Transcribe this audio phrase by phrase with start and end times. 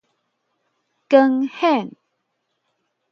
[1.07, 1.91] 光顯